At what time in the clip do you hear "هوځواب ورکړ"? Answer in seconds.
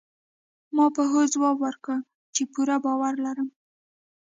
1.11-1.97